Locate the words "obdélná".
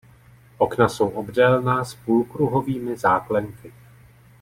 1.09-1.83